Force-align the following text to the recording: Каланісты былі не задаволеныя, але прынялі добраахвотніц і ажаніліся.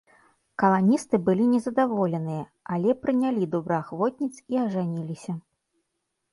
Каланісты 0.61 1.19
былі 1.27 1.45
не 1.51 1.59
задаволеныя, 1.65 2.43
але 2.77 2.97
прынялі 3.03 3.43
добраахвотніц 3.55 4.33
і 4.57 4.65
ажаніліся. 4.67 5.33